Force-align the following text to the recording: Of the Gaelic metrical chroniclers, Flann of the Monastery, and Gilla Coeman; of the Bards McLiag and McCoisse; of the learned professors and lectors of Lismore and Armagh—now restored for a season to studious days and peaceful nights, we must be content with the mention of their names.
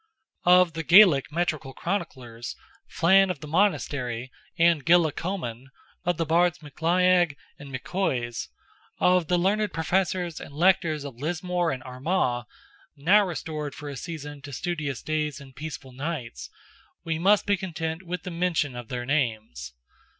Of 0.47 0.73
the 0.73 0.81
Gaelic 0.81 1.31
metrical 1.31 1.73
chroniclers, 1.75 2.55
Flann 2.87 3.29
of 3.29 3.39
the 3.39 3.47
Monastery, 3.47 4.31
and 4.57 4.83
Gilla 4.83 5.11
Coeman; 5.11 5.69
of 6.05 6.17
the 6.17 6.25
Bards 6.25 6.57
McLiag 6.57 7.35
and 7.59 7.71
McCoisse; 7.71 8.47
of 8.97 9.27
the 9.27 9.37
learned 9.37 9.73
professors 9.73 10.39
and 10.39 10.55
lectors 10.55 11.03
of 11.05 11.17
Lismore 11.19 11.69
and 11.69 11.83
Armagh—now 11.83 13.25
restored 13.27 13.75
for 13.75 13.89
a 13.89 13.95
season 13.95 14.41
to 14.41 14.51
studious 14.51 15.03
days 15.03 15.39
and 15.39 15.55
peaceful 15.55 15.91
nights, 15.91 16.49
we 17.05 17.19
must 17.19 17.45
be 17.45 17.55
content 17.55 18.01
with 18.01 18.23
the 18.23 18.31
mention 18.31 18.75
of 18.75 18.87
their 18.87 19.05
names. 19.05 19.75